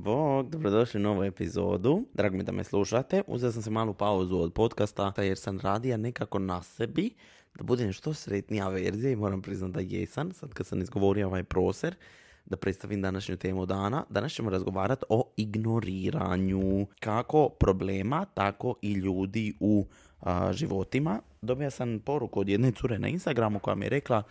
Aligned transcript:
Bog, 0.00 0.50
dobrodošli 0.50 1.00
u 1.00 1.02
novu 1.02 1.24
epizodu. 1.24 2.04
Drago 2.14 2.36
mi 2.36 2.42
da 2.42 2.52
me 2.52 2.64
slušate. 2.64 3.22
Uzeo 3.26 3.52
sam 3.52 3.62
se 3.62 3.70
malu 3.70 3.94
pauzu 3.94 4.36
od 4.36 4.52
podcasta 4.52 5.12
jer 5.16 5.38
sam 5.38 5.60
radija 5.60 5.96
nekako 5.96 6.38
na 6.38 6.62
sebi 6.62 7.10
da 7.54 7.64
budem 7.64 7.92
što 7.92 8.14
sretnija 8.14 8.68
verzija 8.68 9.12
i 9.12 9.16
moram 9.16 9.42
priznati 9.42 9.72
da 9.72 9.80
jesam. 9.80 10.32
Sad 10.32 10.54
kad 10.54 10.66
sam 10.66 10.82
izgovorio 10.82 11.26
ovaj 11.26 11.44
proser, 11.44 11.94
da 12.46 12.56
predstavim 12.56 13.02
današnju 13.02 13.36
temu 13.36 13.66
dana. 13.66 14.04
Danas 14.10 14.32
ćemo 14.32 14.50
razgovarati 14.50 15.04
o 15.08 15.32
ignoriranju 15.36 16.86
kako 17.00 17.48
problema, 17.48 18.24
tako 18.24 18.74
i 18.82 18.92
ljudi 18.92 19.54
u 19.60 19.86
životima. 20.52 21.20
Dobio 21.42 21.70
sam 21.70 21.98
poruku 21.98 22.40
od 22.40 22.48
jedne 22.48 22.72
cure 22.72 22.98
na 22.98 23.08
Instagramu 23.08 23.58
koja 23.58 23.74
mi 23.74 23.84
je 23.84 23.90
rekla 23.90 24.22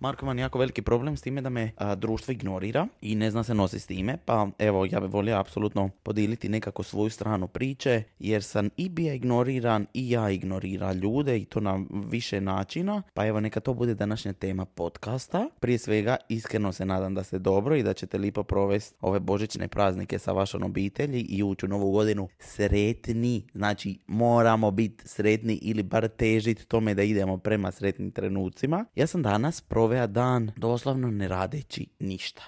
Marko 0.00 0.24
ima 0.26 0.40
jako 0.40 0.58
veliki 0.58 0.82
problem 0.82 1.16
s 1.16 1.22
time 1.22 1.40
da 1.40 1.50
me 1.50 1.70
društvo 1.96 2.32
ignorira 2.32 2.86
i 3.00 3.14
ne 3.14 3.30
zna 3.30 3.44
se 3.44 3.54
nositi 3.54 3.80
s 3.80 3.86
time, 3.86 4.18
pa 4.24 4.48
evo 4.58 4.86
ja 4.90 5.00
bih 5.00 5.10
volio 5.10 5.38
apsolutno 5.38 5.90
podijeliti 6.02 6.48
nekako 6.48 6.82
svoju 6.82 7.10
stranu 7.10 7.48
priče, 7.48 8.02
jer 8.18 8.42
sam 8.42 8.68
i 8.76 8.88
bio 8.88 9.14
ignoriran 9.14 9.86
i 9.94 10.10
ja 10.10 10.30
ignorira 10.30 10.92
ljude 10.92 11.38
i 11.38 11.44
to 11.44 11.60
na 11.60 11.80
više 11.90 12.40
načina, 12.40 13.02
pa 13.14 13.26
evo 13.26 13.40
neka 13.40 13.60
to 13.60 13.74
bude 13.74 13.94
današnja 13.94 14.32
tema 14.32 14.64
podcasta. 14.64 15.48
Prije 15.60 15.78
svega 15.78 16.16
iskreno 16.28 16.72
se 16.72 16.86
nadam 16.86 17.14
da 17.14 17.24
ste 17.24 17.38
dobro 17.38 17.76
i 17.76 17.82
da 17.82 17.92
ćete 17.92 18.18
lipo 18.18 18.42
provesti 18.42 18.96
ove 19.00 19.20
božićne 19.20 19.68
praznike 19.68 20.18
sa 20.18 20.32
vašom 20.32 20.62
obitelji 20.62 21.20
i 21.20 21.42
ući 21.42 21.66
u 21.66 21.68
novu 21.68 21.92
godinu 21.92 22.28
sretni, 22.38 23.46
znači 23.54 23.98
moramo 24.06 24.70
biti 24.70 25.08
sretni 25.08 25.58
ili 25.62 25.82
bar 25.82 26.08
težiti 26.08 26.66
tome 26.66 26.94
da 26.94 27.02
idemo 27.02 27.38
prema 27.38 27.72
sretnim 27.72 28.10
trenucima. 28.10 28.84
Ja 28.94 29.06
sam 29.06 29.22
danas 29.22 29.60
pro 29.60 29.85
provea 29.86 30.06
dan 30.06 30.50
doslovno 30.56 31.10
ne 31.10 31.28
radeći 31.28 31.86
ništa. 31.98 32.42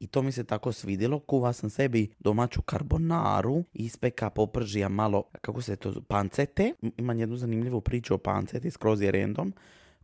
I 0.00 0.06
to 0.06 0.22
mi 0.22 0.32
se 0.32 0.44
tako 0.44 0.72
svidjelo, 0.72 1.18
kuva 1.18 1.52
sam 1.52 1.70
sebi 1.70 2.10
domaću 2.18 2.62
karbonaru, 2.62 3.64
ispeka 3.74 4.30
popržija 4.30 4.88
malo, 4.88 5.24
kako 5.40 5.62
se 5.62 5.76
to, 5.76 5.92
pancete. 6.08 6.72
Imam 6.96 7.18
jednu 7.18 7.36
zanimljivu 7.36 7.80
priču 7.80 8.14
o 8.14 8.18
panceti, 8.18 8.70
skroz 8.70 9.02
je 9.02 9.10
random. 9.10 9.52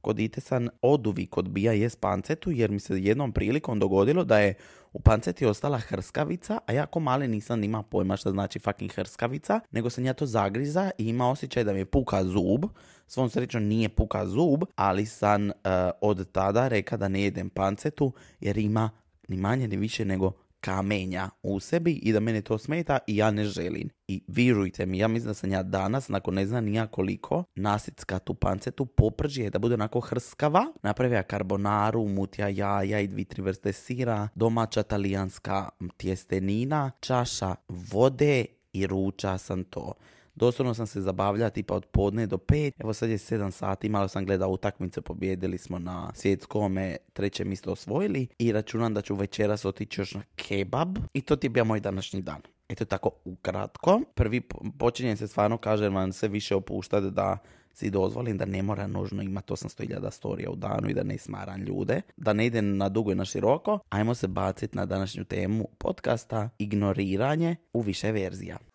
Kod 0.00 0.18
ite 0.18 0.41
sam 0.41 0.68
oduvijek 0.82 1.38
odbija 1.38 1.72
jes 1.72 1.96
pancetu, 1.96 2.50
jer 2.50 2.70
mi 2.70 2.80
se 2.80 3.02
jednom 3.02 3.32
prilikom 3.32 3.78
dogodilo 3.78 4.24
da 4.24 4.38
je 4.38 4.55
u 4.92 5.00
panceti 5.00 5.46
ostala 5.46 5.78
hrskavica, 5.78 6.58
a 6.66 6.72
ja 6.72 6.86
ko 6.86 7.00
mali 7.00 7.28
nisam 7.28 7.64
ima 7.64 7.82
pojma 7.82 8.16
što 8.16 8.30
znači 8.30 8.58
fucking 8.58 8.92
hrskavica, 8.92 9.60
nego 9.70 9.90
sam 9.90 10.05
ja 10.05 10.14
to 10.14 10.27
zagriza 10.27 10.90
i 10.98 11.08
ima 11.08 11.30
osjećaj 11.30 11.64
da 11.64 11.72
mi 11.72 11.78
je 11.78 11.84
puka 11.84 12.24
zub. 12.24 12.64
Svom 13.06 13.30
srećom 13.30 13.62
nije 13.62 13.88
puka 13.88 14.27
zub, 14.27 14.62
ali 14.77 15.06
sam 15.06 15.46
uh, 15.46 15.52
od 16.00 16.33
tada 16.33 16.68
reka 16.68 16.96
da 16.96 17.08
ne 17.08 17.22
jedem 17.22 17.50
pancetu 17.50 18.12
jer 18.40 18.58
ima 18.58 18.90
ni 19.28 19.36
manje 19.36 19.68
ni 19.68 19.77
više 19.77 20.05
nego 20.05 20.33
kamenja 20.69 21.30
u 21.42 21.61
sebi 21.61 21.92
i 21.92 22.12
da 22.12 22.20
mene 22.20 22.42
to 22.42 22.58
smeta 22.58 22.98
i 23.06 23.16
ja 23.16 23.30
ne 23.30 23.44
želim. 23.44 23.88
I 24.08 24.22
virujte 24.27 24.86
mi, 24.86 24.98
ja 24.98 25.08
mislim 25.08 25.28
da 25.28 25.34
sam 25.34 25.52
ja 25.52 25.62
danas, 25.62 26.08
nakon 26.08 26.34
ne 26.34 26.47
znam 26.47 26.64
nija 26.64 26.86
koliko, 26.86 27.44
nasicka 27.55 28.19
tu 28.19 28.34
pancetu 28.34 28.86
poprži 28.86 29.50
da 29.50 29.58
bude 29.58 29.74
onako 29.74 30.00
hrskava. 30.00 30.66
Napravija 30.83 31.22
karbonaru, 31.22 32.08
mutja 32.08 32.48
jaja 32.48 33.00
i 33.00 33.06
dvi, 33.06 33.24
tri 33.24 33.42
vrste 33.42 33.72
sira, 33.72 34.28
domaća 34.34 34.83
talijanska 34.83 35.69
tjestenina, 35.96 36.91
čaša 37.00 37.55
vode 37.69 38.44
i 38.72 38.86
ruča 38.86 39.39
sam 39.39 39.64
to. 39.64 39.92
Doslovno 40.39 40.75
sam 40.75 40.86
se 40.86 41.00
zabavljao 41.00 41.50
tipa 41.50 41.75
od 41.75 41.86
podne 41.86 42.27
do 42.27 42.39
pet. 42.39 42.75
Evo 42.78 42.92
sad 42.92 43.11
je 43.11 43.19
sedam 43.19 43.53
sati, 43.53 43.89
malo 43.89 44.08
sam 44.08 44.25
gledao 44.25 44.50
utakmice, 44.50 45.00
pobjedili 45.00 45.58
smo 45.58 45.78
na 45.78 46.12
svjetskome, 46.14 46.97
treće 47.12 47.45
mjesto 47.45 47.72
osvojili 47.72 48.27
i 48.39 48.53
računam 48.53 48.95
da 48.95 49.03
ću 49.03 49.14
večeras 49.14 49.64
otići 49.64 50.00
još 50.00 50.14
na 50.14 50.22
kebab 50.36 50.98
i 51.12 51.20
to 51.20 51.36
ti 51.36 51.47
je 51.47 51.50
bio 51.50 51.64
moj 51.64 51.80
današnji 51.80 52.22
dan. 52.22 52.41
Eto 52.69 52.84
tako 52.84 53.11
ukratko. 53.25 54.00
Prvi 54.14 54.41
počinjem 54.78 55.17
se 55.17 55.28
stvarno, 55.28 55.58
kažem 55.58 55.95
vam, 55.95 56.12
sve 56.12 56.28
više 56.28 56.55
opuštati 56.55 57.11
da 57.11 57.39
si 57.73 57.91
dozvolim 57.91 58.39
da 58.39 58.45
ne 58.45 58.62
mora 58.62 58.86
nužno 58.86 59.23
imati 59.23 59.52
800.000 59.52 60.11
storija 60.11 60.51
u 60.51 60.57
danu 60.57 60.89
i 60.89 60.95
da 60.95 61.02
ne 61.02 61.18
smaram 61.18 61.62
ljude, 61.62 62.02
da 62.17 62.33
ne 62.33 62.46
idem 62.46 62.77
na 62.77 62.89
dugo 62.89 63.12
i 63.12 63.14
na 63.14 63.24
široko. 63.24 63.79
Ajmo 63.89 64.14
se 64.14 64.29
baciti 64.29 64.77
na 64.77 64.86
današnju 64.86 65.24
temu 65.24 65.68
podcasta 65.79 66.51
ignoriranje 66.58 67.57
u 67.73 67.80
više 67.80 68.12
verzija. 68.12 68.58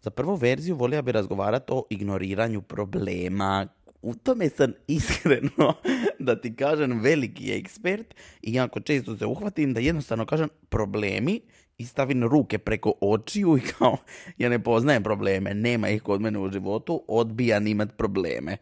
Za 0.00 0.10
prvu 0.10 0.34
verziju 0.34 0.76
volio 0.76 1.02
bi 1.02 1.12
razgovarati 1.12 1.72
o 1.72 1.84
ignoriranju 1.90 2.62
problema, 2.62 3.66
u 4.02 4.14
tome 4.14 4.48
sam 4.48 4.72
iskreno, 4.86 5.74
da 6.26 6.40
ti 6.40 6.56
kažem, 6.56 7.00
veliki 7.00 7.52
ekspert 7.52 8.14
i 8.42 8.54
jako 8.54 8.80
često 8.80 9.16
se 9.16 9.26
uhvatim 9.26 9.74
da 9.74 9.80
jednostavno 9.80 10.26
kažem 10.26 10.48
problemi 10.68 11.40
i 11.78 11.86
stavim 11.86 12.24
ruke 12.24 12.58
preko 12.58 12.92
očiju 13.00 13.56
i 13.56 13.60
kao 13.60 13.96
ja 14.38 14.48
ne 14.48 14.62
poznajem 14.62 15.02
probleme, 15.02 15.54
nema 15.54 15.88
ih 15.88 16.02
kod 16.02 16.20
mene 16.20 16.38
u 16.38 16.50
životu, 16.50 17.04
odbijam 17.08 17.66
imat 17.66 17.96
probleme. 17.96 18.56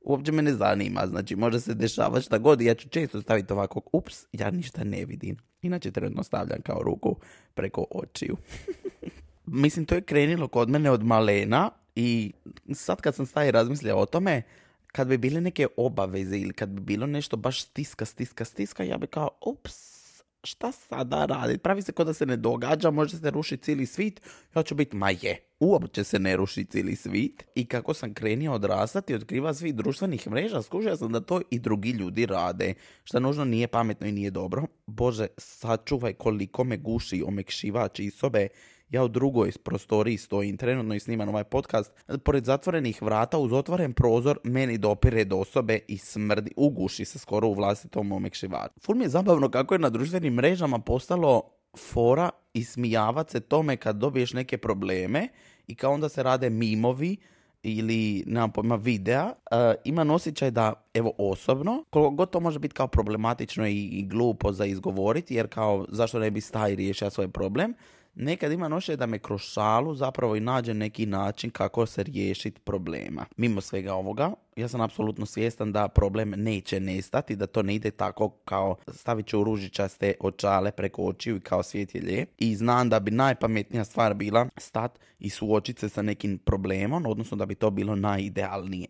Uopće 0.00 0.32
me 0.32 0.42
ne 0.42 0.52
zanima, 0.52 1.06
znači 1.06 1.36
može 1.36 1.60
se 1.60 1.74
dešavati 1.74 2.24
šta 2.24 2.38
god 2.38 2.60
ja 2.60 2.74
ću 2.74 2.88
često 2.88 3.22
staviti 3.22 3.52
ovako, 3.52 3.80
ups, 3.92 4.24
ja 4.32 4.50
ništa 4.50 4.84
ne 4.84 5.04
vidim. 5.04 5.36
Inače 5.62 5.90
trenutno 5.90 6.22
stavljam 6.22 6.60
kao 6.62 6.82
ruku 6.82 7.16
preko 7.54 7.84
očiju. 7.90 8.36
Mislim, 9.52 9.86
to 9.86 9.94
je 9.94 10.02
krenilo 10.02 10.48
kod 10.48 10.70
mene 10.70 10.90
od 10.90 11.04
malena 11.04 11.70
i 11.94 12.32
sad 12.72 13.00
kad 13.00 13.14
sam 13.14 13.26
staje 13.26 13.52
razmislio 13.52 13.96
o 13.96 14.06
tome, 14.06 14.42
kad 14.86 15.08
bi 15.08 15.18
bile 15.18 15.40
neke 15.40 15.66
obaveze 15.76 16.38
ili 16.38 16.52
kad 16.52 16.68
bi 16.68 16.80
bilo 16.80 17.06
nešto 17.06 17.36
baš 17.36 17.62
stiska, 17.62 18.04
stiska, 18.04 18.44
stiska, 18.44 18.84
ja 18.84 18.98
bi 18.98 19.06
kao, 19.06 19.30
ups, 19.46 19.98
šta 20.44 20.72
sada 20.72 21.26
radi? 21.26 21.58
Pravi 21.58 21.82
se 21.82 21.92
kod 21.92 22.06
da 22.06 22.14
se 22.14 22.26
ne 22.26 22.36
događa, 22.36 22.90
može 22.90 23.16
se 23.16 23.30
rušiti 23.30 23.62
cijeli 23.62 23.86
svit. 23.86 24.20
Ja 24.56 24.62
ću 24.62 24.74
biti, 24.74 24.96
ma 24.96 25.10
je, 25.10 25.36
uopće 25.60 26.04
se 26.04 26.18
ne 26.18 26.36
ruši 26.36 26.64
cijeli 26.64 26.96
svit. 26.96 27.44
I 27.54 27.66
kako 27.66 27.94
sam 27.94 28.14
krenio 28.14 28.52
odrastati 28.52 29.14
otkriva 29.14 29.54
svih 29.54 29.74
društvenih 29.74 30.28
mreža, 30.28 30.62
skužio 30.62 30.96
sam 30.96 31.12
da 31.12 31.20
to 31.20 31.40
i 31.50 31.58
drugi 31.58 31.90
ljudi 31.90 32.26
rade. 32.26 32.74
Što 33.04 33.20
nužno 33.20 33.44
nije 33.44 33.68
pametno 33.68 34.06
i 34.06 34.12
nije 34.12 34.30
dobro. 34.30 34.66
Bože, 34.86 35.26
sačuvaj 35.36 36.12
koliko 36.12 36.64
me 36.64 36.76
guši 36.76 37.22
omekšivač 37.26 37.98
i 38.00 38.10
sobe 38.10 38.48
ja 38.90 39.04
u 39.04 39.08
drugoj 39.08 39.52
prostoriji 39.64 40.18
stojim 40.18 40.56
trenutno 40.56 40.94
i 40.94 41.00
snimam 41.00 41.28
ovaj 41.28 41.44
podcast. 41.44 41.92
Pored 42.24 42.44
zatvorenih 42.44 43.02
vrata 43.02 43.38
uz 43.38 43.52
otvoren 43.52 43.92
prozor 43.92 44.38
meni 44.44 44.78
dopire 44.78 45.24
do 45.24 45.36
osobe 45.36 45.78
i 45.88 45.98
smrdi, 45.98 46.50
uguši 46.56 47.04
se 47.04 47.18
skoro 47.18 47.48
u 47.48 47.54
vlastitom 47.54 48.12
omekšivaču. 48.12 48.80
Ful 48.80 48.94
mi 48.94 49.04
je 49.04 49.08
zabavno 49.08 49.50
kako 49.50 49.74
je 49.74 49.78
na 49.78 49.90
društvenim 49.90 50.34
mrežama 50.34 50.78
postalo 50.78 51.42
fora 51.78 52.30
i 52.52 52.64
smijavat 52.64 53.30
se 53.30 53.40
tome 53.40 53.76
kad 53.76 53.96
dobiješ 53.96 54.32
neke 54.32 54.58
probleme 54.58 55.28
i 55.66 55.74
kao 55.74 55.92
onda 55.92 56.08
se 56.08 56.22
rade 56.22 56.50
mimovi 56.50 57.16
ili 57.62 58.24
nemam 58.26 58.52
pojma 58.52 58.76
videa, 58.76 59.24
uh, 59.26 59.58
imam 59.84 60.10
osjećaj 60.10 60.50
da, 60.50 60.72
evo 60.94 61.12
osobno, 61.18 61.84
koliko 61.90 62.10
god 62.10 62.30
to 62.30 62.40
može 62.40 62.58
biti 62.58 62.74
kao 62.74 62.88
problematično 62.88 63.66
i, 63.66 63.84
i 63.84 64.06
glupo 64.06 64.52
za 64.52 64.64
izgovoriti, 64.64 65.34
jer 65.34 65.48
kao 65.48 65.86
zašto 65.88 66.18
ne 66.18 66.30
bi 66.30 66.40
staj 66.40 66.74
riješio 66.74 67.10
svoj 67.10 67.28
problem, 67.28 67.74
nekad 68.18 68.52
ima 68.52 68.68
noše 68.68 68.96
da 68.96 69.06
me 69.06 69.18
kroz 69.18 69.40
šalu 69.40 69.94
zapravo 69.94 70.36
i 70.36 70.40
nađe 70.40 70.74
neki 70.74 71.06
način 71.06 71.50
kako 71.50 71.86
se 71.86 72.02
riješiti 72.02 72.60
problema. 72.60 73.26
Mimo 73.36 73.60
svega 73.60 73.94
ovoga, 73.94 74.32
ja 74.56 74.68
sam 74.68 74.80
apsolutno 74.80 75.26
svjestan 75.26 75.72
da 75.72 75.88
problem 75.88 76.30
neće 76.36 76.80
nestati, 76.80 77.36
da 77.36 77.46
to 77.46 77.62
ne 77.62 77.74
ide 77.74 77.90
tako 77.90 78.28
kao 78.28 78.76
stavit 78.88 79.26
ću 79.26 79.44
ružičaste 79.44 80.14
očale 80.20 80.72
preko 80.72 81.02
očiju 81.02 81.36
i 81.36 81.40
kao 81.40 81.62
svijet 81.62 81.94
je 81.94 82.02
lijep. 82.02 82.30
I 82.38 82.56
znam 82.56 82.88
da 82.88 83.00
bi 83.00 83.10
najpametnija 83.10 83.84
stvar 83.84 84.14
bila 84.14 84.48
stat 84.56 84.98
i 85.18 85.30
suočiti 85.30 85.80
se 85.80 85.88
sa 85.88 86.02
nekim 86.02 86.38
problemom, 86.38 87.06
odnosno 87.06 87.36
da 87.36 87.46
bi 87.46 87.54
to 87.54 87.70
bilo 87.70 87.96
najidealnije. 87.96 88.88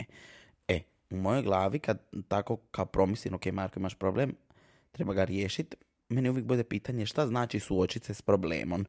E, 0.68 0.80
u 1.10 1.16
mojoj 1.16 1.42
glavi 1.42 1.78
kad 1.78 1.98
tako 2.28 2.56
kao 2.56 2.84
promislim, 2.84 3.34
ok 3.34 3.46
Marko 3.46 3.80
imaš 3.80 3.94
problem, 3.94 4.34
treba 4.92 5.14
ga 5.14 5.24
riješiti, 5.24 5.76
meni 6.08 6.28
uvijek 6.28 6.46
bude 6.46 6.64
pitanje 6.64 7.06
šta 7.06 7.26
znači 7.26 7.60
suočiti 7.60 8.06
se 8.06 8.14
s 8.14 8.22
problemom. 8.22 8.86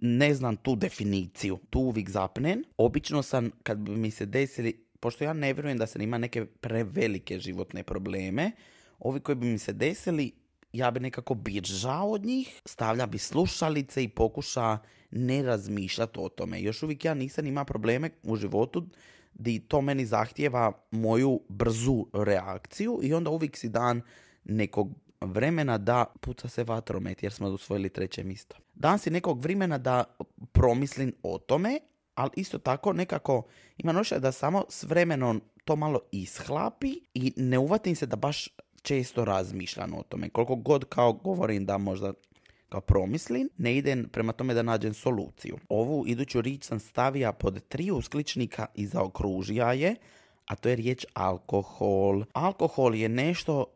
Ne 0.00 0.34
znam 0.34 0.56
tu 0.56 0.76
definiciju. 0.76 1.58
Tu 1.70 1.80
uvijek 1.80 2.10
zapnem. 2.10 2.64
Obično 2.76 3.22
sam, 3.22 3.50
kad 3.62 3.78
bi 3.78 3.96
mi 3.96 4.10
se 4.10 4.26
desili, 4.26 4.84
pošto 5.00 5.24
ja 5.24 5.32
ne 5.32 5.52
vjerujem 5.52 5.78
da 5.78 5.86
sam 5.86 6.02
ima 6.02 6.18
neke 6.18 6.46
prevelike 6.46 7.38
životne 7.38 7.82
probleme, 7.82 8.52
ovi 8.98 9.20
koji 9.20 9.36
bi 9.36 9.46
mi 9.46 9.58
se 9.58 9.72
desili, 9.72 10.32
ja 10.72 10.90
bi 10.90 11.00
nekako 11.00 11.36
žao 11.62 12.10
od 12.10 12.24
njih, 12.24 12.62
stavlja 12.64 13.06
bi 13.06 13.18
slušalice 13.18 14.04
i 14.04 14.08
pokuša 14.08 14.78
ne 15.10 15.42
razmišljati 15.42 16.18
o 16.22 16.28
tome. 16.28 16.62
Još 16.62 16.82
uvijek 16.82 17.04
ja 17.04 17.14
nisam 17.14 17.46
ima 17.46 17.64
probleme 17.64 18.10
u 18.22 18.36
životu 18.36 18.86
di 19.34 19.58
to 19.58 19.80
meni 19.80 20.06
zahtjeva 20.06 20.72
moju 20.90 21.40
brzu 21.48 22.06
reakciju 22.12 23.00
i 23.02 23.14
onda 23.14 23.30
uvijek 23.30 23.56
si 23.56 23.68
dan 23.68 24.02
nekog 24.44 24.94
vremena 25.20 25.78
da 25.78 26.04
puca 26.20 26.48
se 26.48 26.64
vatromet 26.64 27.22
jer 27.22 27.32
smo 27.32 27.48
usvojili 27.48 27.88
treće 27.88 28.24
mjesto. 28.24 28.56
Dan 28.74 28.98
si 28.98 29.10
nekog 29.10 29.40
vremena 29.40 29.78
da 29.78 30.04
promislim 30.52 31.12
o 31.22 31.38
tome, 31.38 31.80
ali 32.14 32.30
isto 32.36 32.58
tako 32.58 32.92
nekako 32.92 33.42
ima 33.78 33.92
noša 33.92 34.18
da 34.18 34.32
samo 34.32 34.64
s 34.68 34.82
vremenom 34.82 35.42
to 35.64 35.76
malo 35.76 36.00
ishlapi 36.12 37.00
i 37.14 37.32
ne 37.36 37.58
uvatim 37.58 37.96
se 37.96 38.06
da 38.06 38.16
baš 38.16 38.48
često 38.82 39.24
razmišljam 39.24 39.94
o 39.94 40.02
tome. 40.02 40.28
Koliko 40.28 40.56
god 40.56 40.84
kao 40.84 41.12
govorim 41.12 41.66
da 41.66 41.78
možda 41.78 42.12
kao 42.68 42.80
promislim, 42.80 43.48
ne 43.58 43.76
idem 43.76 44.08
prema 44.12 44.32
tome 44.32 44.54
da 44.54 44.62
nađem 44.62 44.94
soluciju. 44.94 45.58
Ovu 45.68 46.04
iduću 46.06 46.40
rič 46.40 46.64
sam 46.64 46.80
stavija 46.80 47.32
pod 47.32 47.68
tri 47.68 47.90
uskličnika 47.90 48.66
i 48.74 48.86
zaokružija 48.86 49.72
je, 49.72 49.96
a 50.46 50.56
to 50.56 50.68
je 50.68 50.76
riječ 50.76 51.06
alkohol. 51.14 52.24
Alkohol 52.32 52.94
je 52.94 53.08
nešto 53.08 53.66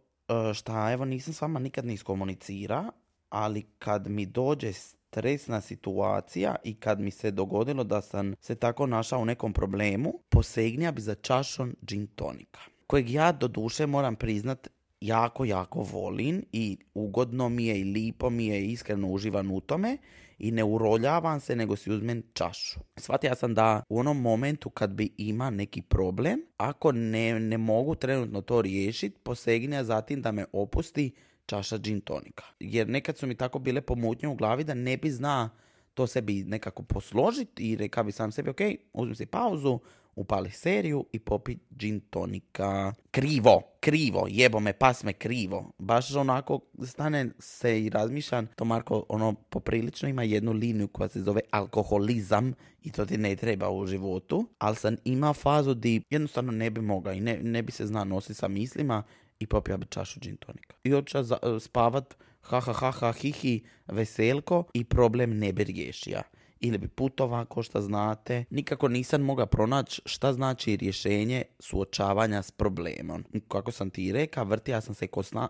šta 0.55 0.93
evo 0.93 1.05
nisam 1.05 1.35
s 1.35 1.41
vama 1.41 1.59
nikad 1.59 1.85
ni 1.85 1.93
iskomunicira, 1.93 2.91
ali 3.29 3.63
kad 3.79 4.09
mi 4.09 4.27
dođe 4.27 4.73
stresna 4.73 5.61
situacija 5.61 6.57
i 6.65 6.75
kad 6.75 7.01
mi 7.01 7.11
se 7.11 7.31
dogodilo 7.31 7.85
da 7.85 8.01
sam 8.01 8.35
se 8.41 8.55
tako 8.55 8.87
našao 8.87 9.21
u 9.21 9.25
nekom 9.25 9.53
problemu, 9.53 10.15
posegnija 10.29 10.93
bi 10.93 11.01
za 11.01 11.15
čašom 11.15 11.77
gin 11.83 12.07
tonika 12.07 12.61
kojeg 12.87 13.11
ja 13.11 13.33
do 13.33 13.49
duše 13.49 13.87
moram 13.87 14.17
priznat 14.17 14.69
jako, 15.01 15.45
jako 15.45 15.83
volim 15.83 16.45
i 16.53 16.79
ugodno 16.95 17.49
mi 17.49 17.67
je 17.67 17.81
i 17.81 17.85
lipo 17.85 18.31
mi 18.31 18.47
je 18.47 18.67
iskreno 18.67 19.09
uživam 19.09 19.51
u 19.51 19.61
tome 19.61 19.99
i 20.45 20.51
ne 20.51 20.65
uroljavam 20.65 21.41
se 21.41 21.57
nego 21.57 21.77
si 21.77 21.93
uzmem 21.93 22.23
čašu. 22.33 22.81
Shvatio 22.97 23.35
sam 23.35 23.55
da 23.55 23.83
u 23.89 23.99
onom 23.99 24.21
momentu 24.21 24.71
kad 24.71 24.91
bi 24.91 25.15
ima 25.19 25.51
neki 25.51 25.83
problem, 25.83 26.41
ako 26.57 26.93
ne, 26.93 27.41
ne 27.41 27.59
mogu 27.59 27.95
trenutno 27.95 28.41
to 28.41 28.63
riješiti, 28.63 29.19
posegne 29.23 29.85
zatim 29.85 30.23
da 30.23 30.33
me 30.33 30.45
opusti 30.53 31.15
čaša 31.47 31.79
gin 31.79 32.01
tonika. 32.01 32.45
Jer 32.61 32.89
nekad 32.89 33.19
su 33.19 33.27
mi 33.27 33.35
tako 33.35 33.59
bile 33.59 33.81
pomutnje 33.81 34.29
u 34.29 34.35
glavi 34.35 34.65
da 34.65 34.75
ne 34.75 34.97
bi 34.97 35.11
zna 35.11 35.51
to 35.95 36.07
sebi 36.07 36.45
nekako 36.45 36.83
posložiti 36.83 37.71
i 37.71 37.77
reka 37.77 38.03
bi 38.03 38.13
sam 38.13 38.33
sebi, 38.33 38.51
ok, 38.51 38.61
uzmi 38.93 39.15
si 39.15 39.27
pauzu, 39.27 39.79
upali 40.17 40.51
seriju 40.51 41.07
i 41.13 41.19
popi 41.19 41.57
gin 41.71 42.01
tonika. 42.01 42.93
Krivo, 43.11 43.63
krivo, 43.81 44.27
jebo 44.31 44.61
me, 44.61 44.73
pas 44.73 45.05
me 45.05 45.13
krivo. 45.13 45.73
Baš 45.79 46.15
onako 46.15 46.61
stane 46.85 47.31
se 47.39 47.83
i 47.83 47.91
razmišljam, 47.91 48.47
to 48.47 48.65
Marko 48.65 49.05
ono 49.09 49.33
poprilično 49.33 50.09
ima 50.09 50.23
jednu 50.23 50.53
liniju 50.53 50.89
koja 50.89 51.09
se 51.09 51.23
zove 51.23 51.41
alkoholizam 51.51 52.55
i 52.83 52.93
to 52.93 53.07
ti 53.07 53.19
ne 53.19 53.37
treba 53.37 53.71
u 53.71 53.87
životu, 53.87 54.49
ali 54.59 54.77
sam 54.77 54.97
ima 55.05 55.33
fazu 55.33 55.75
di 55.75 56.03
jednostavno 56.11 56.53
ne 56.53 56.71
bi 56.71 56.81
mogao 56.81 57.13
i 57.13 57.21
ne, 57.21 57.39
ne 57.43 57.63
bi 57.63 57.73
se 57.73 57.87
zna 57.87 58.05
nositi 58.05 58.35
sa 58.35 58.49
mislima 58.49 59.03
i 59.39 59.47
popija 59.47 59.77
bi 59.77 59.87
čašu 59.87 60.21
gin 60.21 60.37
tonika. 60.37 60.75
I 60.85 60.95
odša 60.95 61.23
spavat 61.61 62.15
ha 62.41 62.61
ha 62.61 62.73
ha 62.73 62.91
ha 62.91 63.13
hi 63.13 63.33
hi 63.33 63.63
veselko 63.87 64.65
i 64.73 64.85
problem 64.85 65.39
ne 65.39 65.53
bi 65.53 65.65
riješija 65.65 66.23
ili 66.65 66.79
bi 66.79 66.89
putova, 66.89 67.45
ko 67.45 67.63
što 67.63 67.81
znate. 67.81 68.45
Nikako 68.51 68.89
nisam 68.89 69.23
mogao 69.23 69.47
pronaći 69.47 70.03
šta 70.05 70.33
znači 70.33 70.77
rješenje 70.77 71.43
suočavanja 71.59 72.43
s 72.43 72.51
problemom. 72.51 73.25
Kako 73.49 73.73
sam 73.73 73.91
ti 73.91 74.13
reka, 74.13 74.43
vrtija 74.43 74.81
sam 74.81 74.95
se 74.95 75.07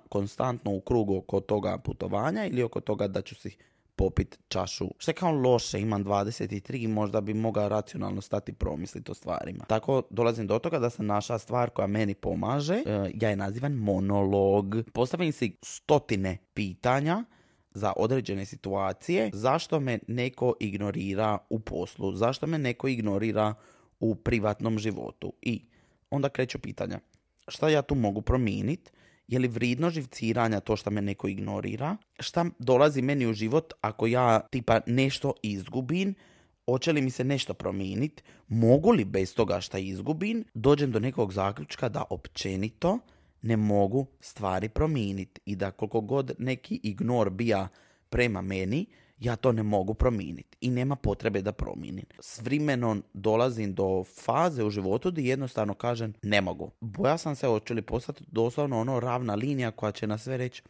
konstantno 0.08 0.70
u 0.70 0.80
krugu 0.80 1.16
oko 1.16 1.40
toga 1.40 1.78
putovanja 1.78 2.46
ili 2.46 2.62
oko 2.62 2.80
toga 2.80 3.08
da 3.08 3.22
ću 3.22 3.34
si 3.34 3.56
popit 3.96 4.38
čašu. 4.48 4.90
Što 4.98 5.10
je 5.10 5.14
kao 5.14 5.32
loše, 5.32 5.80
imam 5.80 6.04
23 6.04 6.88
možda 6.88 7.20
bi 7.20 7.34
mogao 7.34 7.68
racionalno 7.68 8.20
stati 8.20 8.52
promisliti 8.52 9.10
o 9.10 9.14
stvarima. 9.14 9.64
Tako 9.64 10.02
dolazim 10.10 10.46
do 10.46 10.58
toga 10.58 10.78
da 10.78 10.90
sam 10.90 11.06
naša 11.06 11.38
stvar 11.38 11.70
koja 11.70 11.86
meni 11.86 12.14
pomaže, 12.14 12.74
e, 12.74 13.10
ja 13.14 13.30
je 13.30 13.36
nazivam 13.36 13.72
monolog. 13.72 14.74
Postavim 14.92 15.32
si 15.32 15.56
stotine 15.62 16.38
pitanja 16.54 17.24
za 17.74 17.92
određene 17.96 18.46
situacije, 18.46 19.30
zašto 19.32 19.80
me 19.80 19.98
neko 20.08 20.54
ignorira 20.60 21.38
u 21.50 21.60
poslu, 21.60 22.12
zašto 22.12 22.46
me 22.46 22.58
neko 22.58 22.88
ignorira 22.88 23.54
u 24.00 24.14
privatnom 24.14 24.78
životu. 24.78 25.32
I 25.42 25.62
onda 26.10 26.28
kreću 26.28 26.58
pitanja, 26.58 27.00
šta 27.48 27.68
ja 27.68 27.82
tu 27.82 27.94
mogu 27.94 28.22
promijeniti, 28.22 28.90
je 29.28 29.38
li 29.38 29.48
vridno 29.48 29.90
živciranja 29.90 30.60
to 30.60 30.76
što 30.76 30.90
me 30.90 31.02
neko 31.02 31.28
ignorira, 31.28 31.96
šta 32.20 32.44
dolazi 32.58 33.02
meni 33.02 33.26
u 33.26 33.32
život 33.32 33.72
ako 33.80 34.06
ja 34.06 34.40
tipa 34.40 34.80
nešto 34.86 35.32
izgubim, 35.42 36.14
hoće 36.66 36.92
li 36.92 37.02
mi 37.02 37.10
se 37.10 37.24
nešto 37.24 37.54
promijeniti, 37.54 38.22
mogu 38.48 38.90
li 38.90 39.04
bez 39.04 39.34
toga 39.34 39.60
šta 39.60 39.78
izgubim, 39.78 40.44
dođem 40.54 40.92
do 40.92 41.00
nekog 41.00 41.32
zaključka 41.32 41.88
da 41.88 42.04
općenito 42.10 42.98
ne 43.44 43.56
mogu 43.56 44.06
stvari 44.20 44.68
promijeniti 44.68 45.40
i 45.44 45.56
da 45.56 45.70
koliko 45.70 46.00
god 46.00 46.34
neki 46.38 46.80
ignor 46.82 47.30
bija 47.30 47.68
prema 48.08 48.42
meni, 48.42 48.86
ja 49.18 49.36
to 49.36 49.52
ne 49.52 49.62
mogu 49.62 49.94
promijeniti 49.94 50.56
i 50.60 50.70
nema 50.70 50.96
potrebe 50.96 51.42
da 51.42 51.52
promijenim. 51.52 52.04
S 52.20 52.40
vremenom 52.40 53.02
dolazim 53.12 53.74
do 53.74 54.04
faze 54.04 54.64
u 54.64 54.70
životu 54.70 55.10
gdje 55.10 55.28
jednostavno 55.28 55.74
kažem 55.74 56.12
ne 56.22 56.40
mogu. 56.40 56.70
Boja 56.80 57.18
sam 57.18 57.36
se 57.36 57.46
hoće 57.46 57.82
postati 57.82 58.24
doslovno 58.26 58.80
ono 58.80 59.00
ravna 59.00 59.34
linija 59.34 59.70
koja 59.70 59.92
će 59.92 60.06
na 60.06 60.18
sve 60.18 60.36
reći 60.36 60.62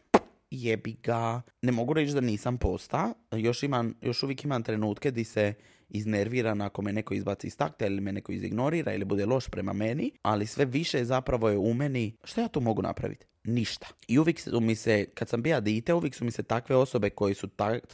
jebi 0.51 0.95
ga. 1.03 1.41
Ne 1.61 1.71
mogu 1.71 1.93
reći 1.93 2.13
da 2.13 2.21
nisam 2.21 2.57
posta. 2.57 3.13
Još, 3.31 3.63
imam, 3.63 3.93
još 4.01 4.23
uvijek 4.23 4.43
imam 4.43 4.63
trenutke 4.63 5.11
di 5.11 5.23
se 5.23 5.53
iznerviran 5.89 6.61
ako 6.61 6.81
me 6.81 6.93
neko 6.93 7.13
izbaci 7.13 7.47
iz 7.47 7.57
takta 7.57 7.85
ili 7.85 8.01
me 8.01 8.11
neko 8.11 8.31
izignorira 8.31 8.93
ili 8.93 9.05
bude 9.05 9.25
loš 9.25 9.49
prema 9.49 9.73
meni, 9.73 10.11
ali 10.21 10.47
sve 10.47 10.65
više 10.65 11.05
zapravo 11.05 11.49
je 11.49 11.57
u 11.57 11.73
meni 11.73 12.17
što 12.23 12.41
ja 12.41 12.47
tu 12.47 12.61
mogu 12.61 12.81
napraviti? 12.81 13.25
Ništa. 13.43 13.87
I 14.07 14.19
uvijek 14.19 14.39
su 14.39 14.59
mi 14.61 14.75
se, 14.75 15.05
kad 15.13 15.29
sam 15.29 15.41
bija 15.41 15.59
dite, 15.59 15.93
uvijek 15.93 16.15
su 16.15 16.25
mi 16.25 16.31
se 16.31 16.43
takve 16.43 16.75
osobe 16.75 17.09
koji 17.09 17.33
su 17.33 17.47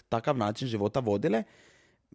takav 0.09 0.37
način 0.37 0.67
života 0.67 0.99
vodile, 0.99 1.43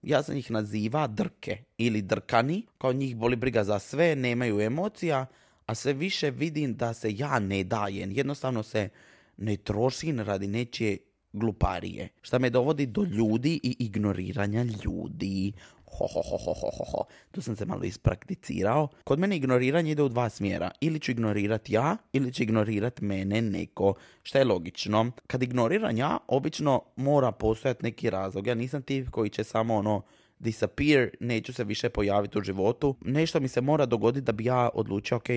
ja 0.02 0.22
sam 0.22 0.36
ih 0.36 0.50
naziva 0.50 1.06
drke 1.06 1.58
ili 1.78 2.02
drkani, 2.02 2.66
kao 2.78 2.92
njih 2.92 3.16
boli 3.16 3.36
briga 3.36 3.64
za 3.64 3.78
sve, 3.78 4.16
nemaju 4.16 4.60
emocija, 4.60 5.26
a 5.66 5.74
sve 5.74 5.92
više 5.92 6.30
vidim 6.30 6.74
da 6.74 6.94
se 6.94 7.14
ja 7.16 7.38
ne 7.38 7.64
dajem. 7.64 8.12
Jednostavno 8.12 8.62
se 8.62 8.88
ne 9.36 9.56
trošim 9.56 10.20
radi 10.20 10.46
nečije 10.46 10.98
gluparije. 11.32 12.08
Šta 12.22 12.38
me 12.38 12.50
dovodi 12.50 12.86
do 12.86 13.04
ljudi 13.04 13.60
i 13.62 13.76
ignoriranja 13.78 14.62
ljudi. 14.62 15.52
Ho, 15.98 16.06
ho, 16.06 16.22
ho, 16.22 16.36
ho, 16.36 16.70
ho, 16.78 16.84
ho. 16.92 17.04
Tu 17.30 17.42
sam 17.42 17.56
se 17.56 17.66
malo 17.66 17.84
isprakticirao. 17.84 18.88
Kod 19.04 19.18
mene 19.18 19.36
ignoriranje 19.36 19.90
ide 19.90 20.02
u 20.02 20.08
dva 20.08 20.28
smjera. 20.28 20.70
Ili 20.80 21.00
ću 21.00 21.10
ignorirati 21.10 21.72
ja, 21.72 21.96
ili 22.12 22.32
će 22.32 22.42
ignorirati 22.42 23.04
mene 23.04 23.42
neko. 23.42 23.94
Šta 24.22 24.38
je 24.38 24.44
logično? 24.44 25.12
Kad 25.26 25.42
ignoriram 25.42 25.96
ja, 25.96 26.18
obično 26.28 26.82
mora 26.96 27.32
postojati 27.32 27.84
neki 27.84 28.10
razlog. 28.10 28.46
Ja 28.46 28.54
nisam 28.54 28.82
tip 28.82 29.10
koji 29.10 29.30
će 29.30 29.44
samo 29.44 29.74
ono 29.74 30.02
disappear, 30.38 31.10
neću 31.20 31.52
se 31.52 31.64
više 31.64 31.88
pojaviti 31.88 32.38
u 32.38 32.42
životu. 32.42 32.96
Nešto 33.00 33.40
mi 33.40 33.48
se 33.48 33.60
mora 33.60 33.86
dogoditi 33.86 34.24
da 34.24 34.32
bi 34.32 34.44
ja 34.44 34.68
odlučio, 34.74 35.16
ok, 35.16 35.28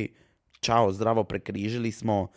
čao, 0.59 0.91
zdravo, 0.91 1.23
prekrižili 1.23 1.91
smo, 1.91 2.27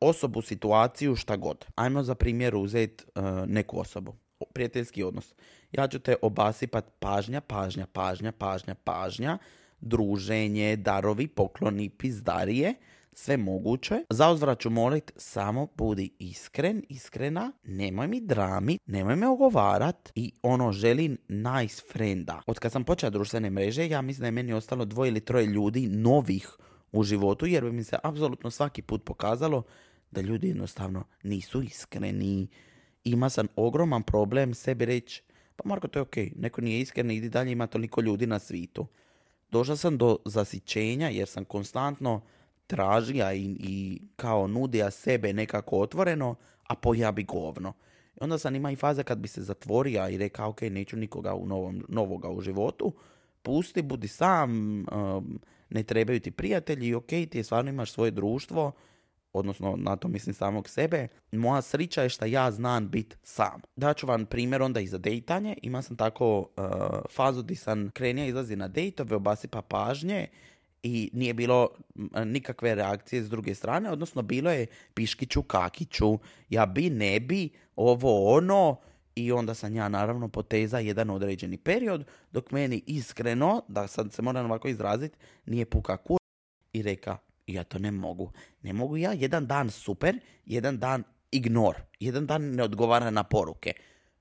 osobu, 0.00 0.42
situaciju, 0.42 1.16
šta 1.16 1.36
god. 1.36 1.66
Ajmo 1.74 2.02
za 2.02 2.14
primjer 2.14 2.56
uzeti 2.56 3.04
uh, 3.14 3.24
neku 3.46 3.80
osobu. 3.80 4.14
Prijateljski 4.52 5.02
odnos. 5.02 5.34
Ja 5.72 5.88
ću 5.88 5.98
te 5.98 6.16
obasipat 6.22 6.84
pažnja, 6.98 7.40
pažnja, 7.40 7.86
pažnja, 7.86 8.32
pažnja, 8.32 8.74
pažnja, 8.74 9.38
druženje, 9.80 10.76
darovi, 10.76 11.28
pokloni, 11.28 11.88
pizdarije, 11.88 12.74
sve 13.12 13.36
moguće. 13.36 14.04
Za 14.10 14.30
uzvrat 14.30 14.60
ću 14.60 14.70
molit, 14.70 15.12
samo 15.16 15.66
budi 15.76 16.10
iskren, 16.18 16.82
iskrena, 16.88 17.52
nemoj 17.64 18.08
mi 18.08 18.20
drami, 18.20 18.78
nemoj 18.86 19.16
me 19.16 19.28
ogovarat 19.28 20.12
i 20.14 20.32
ono 20.42 20.72
želim 20.72 21.18
nice 21.28 21.82
frienda. 21.92 22.42
Od 22.46 22.58
kad 22.58 22.72
sam 22.72 22.84
počela 22.84 23.10
društvene 23.10 23.50
mreže, 23.50 23.88
ja 23.88 24.02
mislim 24.02 24.20
da 24.20 24.26
je 24.26 24.32
meni 24.32 24.52
ostalo 24.52 24.84
dvoje 24.84 25.08
ili 25.08 25.20
troje 25.20 25.46
ljudi 25.46 25.88
novih 25.88 26.48
u 26.94 27.02
životu 27.02 27.46
jer 27.46 27.64
bi 27.64 27.72
mi 27.72 27.84
se 27.84 27.96
apsolutno 28.02 28.50
svaki 28.50 28.82
put 28.82 29.04
pokazalo 29.04 29.62
da 30.10 30.20
ljudi 30.20 30.48
jednostavno 30.48 31.04
nisu 31.22 31.62
iskreni. 31.62 32.48
Ima 33.04 33.30
sam 33.30 33.46
ogroman 33.56 34.02
problem 34.02 34.54
sebi 34.54 34.84
reći 34.84 35.22
pa 35.56 35.68
Marko 35.68 35.88
to 35.88 35.98
je 35.98 36.02
ok, 36.02 36.16
neko 36.36 36.60
nije 36.60 36.80
iskren, 36.80 37.10
idi 37.10 37.28
dalje, 37.28 37.52
ima 37.52 37.66
toliko 37.66 38.00
ljudi 38.00 38.26
na 38.26 38.38
svitu. 38.38 38.86
Došao 39.50 39.76
sam 39.76 39.98
do 39.98 40.18
zasićenja 40.24 41.08
jer 41.08 41.28
sam 41.28 41.44
konstantno 41.44 42.20
tražija 42.66 43.32
i, 43.32 43.56
i 43.60 44.02
kao 44.16 44.46
nudija 44.46 44.90
sebe 44.90 45.32
nekako 45.32 45.78
otvoreno, 45.78 46.34
a 46.68 46.74
pojabi 46.74 47.24
govno. 47.24 47.72
I 48.14 48.18
onda 48.20 48.38
sam 48.38 48.56
ima 48.56 48.70
i 48.70 48.76
faze 48.76 49.02
kad 49.02 49.18
bi 49.18 49.28
se 49.28 49.42
zatvorio 49.42 50.08
i 50.08 50.18
rekao 50.18 50.48
ok, 50.48 50.60
neću 50.62 50.96
nikoga 50.96 51.34
u 51.34 51.46
novom, 51.46 51.84
novoga 51.88 52.30
u 52.30 52.40
životu, 52.40 52.92
pusti, 53.42 53.82
budi 53.82 54.08
sam, 54.08 54.78
um, 54.92 55.40
ne 55.74 55.82
trebaju 55.82 56.20
ti 56.20 56.30
prijatelji 56.30 56.88
i 56.88 56.94
ok, 56.94 57.06
ti 57.06 57.42
stvarno 57.42 57.70
imaš 57.70 57.92
svoje 57.92 58.10
društvo, 58.10 58.72
odnosno 59.32 59.76
na 59.76 59.96
to 59.96 60.08
mislim 60.08 60.34
samog 60.34 60.68
sebe, 60.68 61.08
moja 61.32 61.62
srića 61.62 62.02
je 62.02 62.08
što 62.08 62.24
ja 62.24 62.50
znam 62.50 62.88
bit 62.88 63.16
sam. 63.22 63.60
Daću 63.76 64.06
vam 64.06 64.26
primjer 64.26 64.62
onda 64.62 64.80
i 64.80 64.86
za 64.86 64.98
dejtanje. 64.98 65.56
Ima 65.62 65.82
sam 65.82 65.96
tako 65.96 66.38
uh, 66.38 66.64
fazu 67.10 67.42
di 67.42 67.56
sam 67.56 67.90
krenija 67.90 68.26
izlazi 68.26 68.56
na 68.56 68.68
dejtove, 68.68 69.16
obasipa 69.16 69.62
pažnje 69.62 70.28
i 70.82 71.10
nije 71.12 71.34
bilo 71.34 71.68
nikakve 72.24 72.74
reakcije 72.74 73.22
s 73.22 73.30
druge 73.30 73.54
strane, 73.54 73.90
odnosno 73.90 74.22
bilo 74.22 74.50
je 74.50 74.66
piškiću, 74.94 75.42
kakiću, 75.42 76.18
ja 76.48 76.66
bi, 76.66 76.90
ne 76.90 77.20
bi, 77.20 77.50
ovo 77.76 78.36
ono, 78.36 78.76
i 79.14 79.32
onda 79.32 79.54
sam 79.54 79.76
ja 79.76 79.88
naravno 79.88 80.28
poteza 80.28 80.78
jedan 80.78 81.10
određeni 81.10 81.56
period, 81.56 82.04
dok 82.32 82.50
meni 82.50 82.82
iskreno, 82.86 83.62
da 83.68 83.86
sad 83.86 84.12
se 84.12 84.22
moram 84.22 84.44
ovako 84.44 84.68
izraziti, 84.68 85.18
nije 85.46 85.64
puka 85.64 85.96
kur 85.96 86.18
i 86.72 86.82
reka, 86.82 87.16
ja 87.46 87.64
to 87.64 87.78
ne 87.78 87.90
mogu. 87.90 88.32
Ne 88.62 88.72
mogu 88.72 88.96
ja 88.96 89.12
jedan 89.12 89.46
dan 89.46 89.70
super, 89.70 90.20
jedan 90.46 90.78
dan 90.78 91.04
ignor, 91.30 91.76
jedan 92.00 92.26
dan 92.26 92.42
ne 92.42 92.62
odgovara 92.62 93.10
na 93.10 93.24
poruke. 93.24 93.72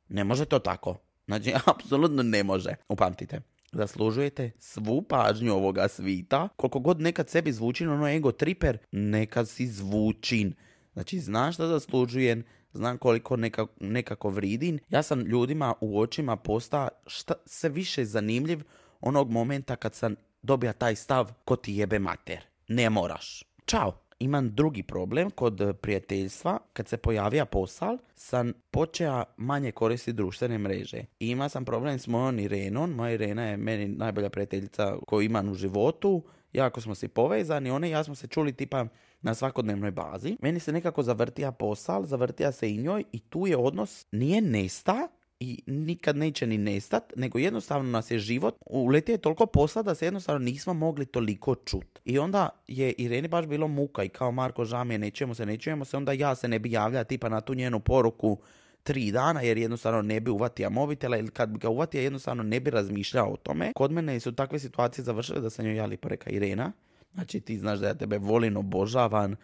Ne 0.09 0.23
može 0.23 0.45
to 0.45 0.59
tako. 0.59 0.97
Znači, 1.25 1.53
apsolutno 1.75 2.23
ne 2.23 2.43
može. 2.43 2.75
Upamtite, 2.89 3.41
zaslužujete 3.71 4.51
svu 4.59 5.01
pažnju 5.01 5.53
ovoga 5.53 5.87
svita. 5.87 6.49
Koliko 6.55 6.79
god 6.79 7.01
nekad 7.01 7.29
sebi 7.29 7.51
zvučin 7.51 7.89
ono 7.89 8.07
ego 8.07 8.31
triper, 8.31 8.77
nekad 8.91 9.49
si 9.49 9.67
zvučin. 9.67 10.53
Znači, 10.93 11.19
znaš 11.19 11.57
da 11.57 11.67
zaslužujem, 11.67 12.43
znam 12.73 12.97
koliko 12.97 13.37
nekako 13.79 14.29
vridim. 14.29 14.79
Ja 14.89 15.03
sam 15.03 15.21
ljudima 15.21 15.73
u 15.81 15.99
očima 15.99 16.35
posta 16.35 16.87
šta 17.07 17.33
se 17.45 17.69
više 17.69 18.05
zanimljiv 18.05 18.63
onog 19.01 19.31
momenta 19.31 19.75
kad 19.75 19.95
sam 19.95 20.15
dobija 20.41 20.73
taj 20.73 20.95
stav 20.95 21.31
ko 21.45 21.55
ti 21.55 21.75
jebe 21.75 21.99
mater. 21.99 22.45
Ne 22.67 22.89
moraš. 22.89 23.43
Ćao 23.65 24.03
imam 24.19 24.55
drugi 24.55 24.83
problem 24.83 25.29
kod 25.29 25.77
prijateljstva. 25.81 26.59
Kad 26.73 26.87
se 26.87 26.97
pojavija 26.97 27.45
posal, 27.45 27.97
sam 28.15 28.53
počeo 28.71 29.23
manje 29.37 29.71
koristiti 29.71 30.15
društvene 30.15 30.57
mreže. 30.57 31.05
I 31.19 31.29
ima 31.29 31.49
sam 31.49 31.65
problem 31.65 31.99
s 31.99 32.07
mojom 32.07 32.39
Irenom. 32.39 32.91
Moja 32.91 33.11
Irena 33.11 33.43
je 33.43 33.57
meni 33.57 33.87
najbolja 33.87 34.29
prijateljica 34.29 34.97
koju 35.07 35.21
imam 35.21 35.49
u 35.49 35.53
životu. 35.53 36.23
Jako 36.53 36.81
smo 36.81 36.95
se 36.95 37.07
povezani, 37.07 37.71
one 37.71 37.87
i 37.87 37.91
ja 37.91 38.03
smo 38.03 38.15
se 38.15 38.27
čuli 38.27 38.53
tipa 38.53 38.85
na 39.23 39.33
svakodnevnoj 39.33 39.91
bazi. 39.91 40.37
Meni 40.41 40.59
se 40.59 40.71
nekako 40.71 41.03
zavrtija 41.03 41.51
posal, 41.51 42.05
zavrtija 42.05 42.51
se 42.51 42.71
i 42.71 42.77
njoj 42.77 43.03
i 43.11 43.19
tu 43.19 43.47
je 43.47 43.57
odnos 43.57 44.05
nije 44.11 44.41
nesta, 44.41 45.07
i 45.39 45.63
nikad 45.67 46.17
neće 46.17 46.47
ni 46.47 46.57
nestat, 46.57 47.13
nego 47.15 47.39
jednostavno 47.39 47.91
nas 47.91 48.11
je 48.11 48.19
život 48.19 48.55
uletio 48.65 49.13
je 49.13 49.17
toliko 49.17 49.45
posla 49.45 49.81
da 49.81 49.95
se 49.95 50.05
jednostavno 50.05 50.39
nismo 50.39 50.73
mogli 50.73 51.05
toliko 51.05 51.55
čut. 51.55 51.99
I 52.05 52.19
onda 52.19 52.49
je 52.67 52.91
Ireni 52.91 53.27
baš 53.27 53.45
bilo 53.45 53.67
muka 53.67 54.03
i 54.03 54.09
kao 54.09 54.31
Marko 54.31 54.65
žamije 54.65 54.97
nećemo 54.97 55.35
se, 55.35 55.45
nećemo 55.45 55.85
se, 55.85 55.97
onda 55.97 56.11
ja 56.11 56.35
se 56.35 56.47
ne 56.47 56.59
bi 56.59 56.71
javljala 56.71 57.03
tipa 57.03 57.29
na 57.29 57.41
tu 57.41 57.53
njenu 57.53 57.79
poruku 57.79 58.37
tri 58.83 59.11
dana 59.11 59.41
jer 59.41 59.57
jednostavno 59.57 60.01
ne 60.01 60.19
bi 60.19 60.31
uvatio 60.31 60.69
mobitela 60.69 61.17
ili 61.17 61.27
kad 61.27 61.49
bi 61.49 61.59
ga 61.59 61.69
uvatio 61.69 62.01
jednostavno 62.01 62.43
ne 62.43 62.59
bi 62.59 62.69
razmišljao 62.69 63.33
o 63.33 63.37
tome. 63.37 63.71
Kod 63.75 63.91
mene 63.91 64.19
su 64.19 64.31
takve 64.31 64.59
situacije 64.59 65.05
završile 65.05 65.41
da 65.41 65.49
sam 65.49 65.65
joj 65.65 65.75
ja 65.75 65.85
lipo 65.85 66.09
reka 66.09 66.29
Irena, 66.29 66.71
znači 67.13 67.39
ti 67.39 67.59
znaš 67.59 67.79
da 67.79 67.87
ja 67.87 67.93
tebe 67.93 68.17
volim, 68.17 68.57
obožavam, 68.57 69.35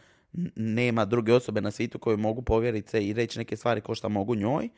nema 0.55 1.05
druge 1.05 1.33
osobe 1.33 1.61
na 1.61 1.71
svijetu 1.71 1.99
koje 1.99 2.17
mogu 2.17 2.41
povjeriti 2.41 2.89
se 2.89 3.07
i 3.07 3.13
reći 3.13 3.39
neke 3.39 3.57
stvari 3.57 3.81
ko 3.81 3.95
šta 3.95 4.07
mogu 4.07 4.35
njoj 4.35 4.69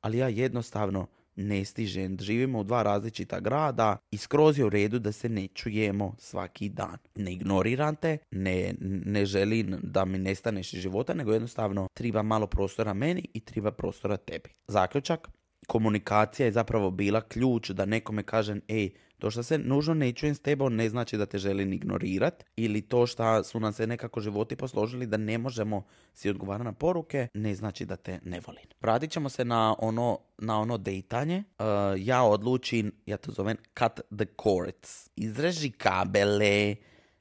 ali 0.00 0.18
ja 0.18 0.28
jednostavno 0.28 1.06
ne 1.36 1.64
stižem. 1.64 2.18
Živimo 2.20 2.60
u 2.60 2.64
dva 2.64 2.82
različita 2.82 3.40
grada 3.40 3.96
i 4.10 4.16
skroz 4.16 4.58
je 4.58 4.64
u 4.64 4.68
redu 4.68 4.98
da 4.98 5.12
se 5.12 5.28
ne 5.28 5.48
čujemo 5.48 6.14
svaki 6.18 6.68
dan. 6.68 6.96
Ne 7.14 7.32
ignoriram 7.32 7.96
te, 7.96 8.18
ne, 8.30 8.74
ne 8.80 9.26
želim 9.26 9.76
da 9.82 10.04
mi 10.04 10.18
nestaneš 10.18 10.74
iz 10.74 10.80
života, 10.80 11.14
nego 11.14 11.32
jednostavno 11.32 11.88
treba 11.94 12.22
malo 12.22 12.46
prostora 12.46 12.94
meni 12.94 13.28
i 13.34 13.40
treba 13.40 13.70
prostora 13.70 14.16
tebi. 14.16 14.50
Zaključak, 14.68 15.28
komunikacija 15.66 16.46
je 16.46 16.52
zapravo 16.52 16.90
bila 16.90 17.20
ključ 17.20 17.70
da 17.70 17.84
nekome 17.84 18.22
kažem, 18.22 18.60
ej, 18.68 18.90
to 19.18 19.30
što 19.30 19.42
se 19.42 19.58
nužno 19.58 19.94
ne 19.94 20.12
čujem 20.12 20.34
s 20.34 20.40
tebom 20.40 20.76
ne 20.76 20.88
znači 20.88 21.16
da 21.16 21.26
te 21.26 21.38
želim 21.38 21.72
ignorirat 21.72 22.44
ili 22.56 22.82
to 22.82 23.06
što 23.06 23.44
su 23.44 23.60
nam 23.60 23.72
se 23.72 23.86
nekako 23.86 24.20
životi 24.20 24.56
posložili 24.56 25.06
da 25.06 25.16
ne 25.16 25.38
možemo 25.38 25.84
si 26.14 26.30
odgovarati 26.30 26.64
na 26.64 26.72
poruke 26.72 27.28
ne 27.34 27.54
znači 27.54 27.84
da 27.84 27.96
te 27.96 28.20
ne 28.24 28.40
volim. 28.46 28.64
Vratit 28.80 29.10
ćemo 29.10 29.28
se 29.28 29.44
na 29.44 29.74
ono, 29.78 30.18
na 30.38 30.60
ono 30.60 30.78
dejtanje. 30.78 31.44
Uh, 31.58 31.66
ja 31.98 32.22
odlučim, 32.22 32.92
ja 33.06 33.16
to 33.16 33.32
zovem 33.32 33.56
cut 33.78 34.00
the 34.16 34.26
cords. 34.42 35.10
Izreži 35.16 35.70
kabele. 35.70 36.76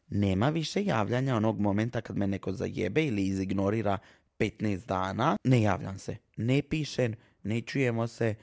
Nema 0.09 0.49
više 0.49 0.83
javljanja 0.85 1.35
onog 1.35 1.59
momenta 1.59 2.01
kad 2.01 2.17
me 2.17 2.27
neko 2.27 2.51
zajebe 2.51 3.05
ili 3.05 3.25
izignorira 3.25 3.97
15 4.39 4.85
dana. 4.85 5.37
Ne 5.43 5.61
javljam 5.61 5.99
se. 5.99 6.17
Ne 6.37 6.61
pišem, 6.61 7.15
ne 7.43 7.61
čujemo 7.61 8.07
se. 8.07 8.35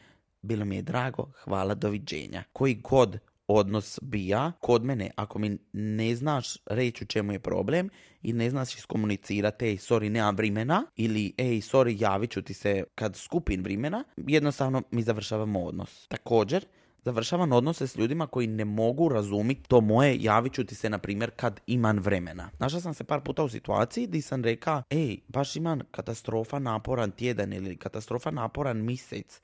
Bilo 0.43 0.65
mi 0.65 0.77
je 0.77 0.83
drago, 0.83 1.33
hvala, 1.45 1.75
doviđenja. 1.75 2.45
Koji 2.53 2.75
god 2.75 3.19
odnos 3.55 3.99
bija 4.03 4.53
kod 4.61 4.85
mene. 4.85 5.11
Ako 5.17 5.39
mi 5.39 5.59
ne 5.73 6.17
znaš 6.17 6.57
reći 6.67 7.05
u 7.05 7.07
čemu 7.07 7.33
je 7.33 7.39
problem 7.39 7.91
i 8.23 8.33
ne 8.33 8.51
znaš 8.51 8.75
iskomunicirati, 8.75 9.65
ej, 9.65 9.77
sorry, 9.77 10.09
nemam 10.09 10.37
vrimena 10.37 10.85
ili 10.97 11.35
ej, 11.39 11.61
sorry, 11.61 12.03
javit 12.03 12.31
ću 12.31 12.43
ti 12.43 12.55
se 12.55 12.85
kad 12.95 13.17
skupim 13.17 13.63
vrimena, 13.63 14.05
jednostavno 14.17 14.83
mi 14.91 15.03
završavamo 15.03 15.65
odnos. 15.65 16.09
Također, 16.09 16.65
završavam 17.05 17.53
odnose 17.53 17.87
s 17.87 17.97
ljudima 17.97 18.27
koji 18.27 18.47
ne 18.47 18.65
mogu 18.65 19.09
razumiti 19.09 19.63
to 19.69 19.81
moje, 19.81 20.17
javit 20.21 20.53
ću 20.53 20.65
ti 20.65 20.75
se, 20.75 20.91
na 20.91 20.99
primjer, 20.99 21.31
kad 21.37 21.61
imam 21.67 21.99
vremena. 21.99 22.51
Našla 22.59 22.81
sam 22.81 22.95
se 22.95 23.05
par 23.05 23.21
puta 23.21 23.45
u 23.45 23.49
situaciji 23.49 24.07
gdje 24.07 24.23
sam 24.23 24.45
reka, 24.45 24.83
ej, 24.91 25.19
baš 25.29 25.57
imam 25.57 25.81
katastrofa 25.91 26.59
naporan 26.59 27.11
tjedan 27.11 27.53
ili 27.53 27.77
katastrofa 27.77 28.31
naporan 28.31 28.85
mjesec, 28.85 29.41